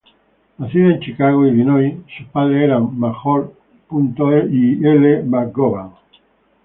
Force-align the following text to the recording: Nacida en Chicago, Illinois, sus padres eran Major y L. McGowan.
Nacida 0.57 0.93
en 0.95 0.99
Chicago, 0.99 1.45
Illinois, 1.45 1.95
sus 2.17 2.25
padres 2.29 2.63
eran 2.63 2.97
Major 2.99 3.53
y 4.51 4.83
L. 4.83 5.21
McGowan. 5.25 5.91